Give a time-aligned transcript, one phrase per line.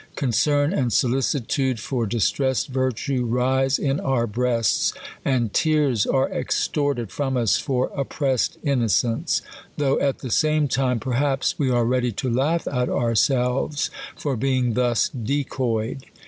[0.15, 7.11] concern and solicitude for distressed virtue, rise in our i breasts; and tears are extorted
[7.11, 9.43] from us for oppressed innocence:
[9.77, 14.73] though at the same time, perhaps, we are ready to laugh at ourselves for being
[14.73, 16.03] thus decoyed.